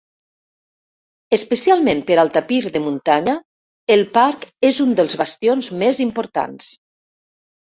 [1.37, 3.35] Especialment per al tapir de muntanya,
[3.97, 6.73] el parc és un dels bastions més importants.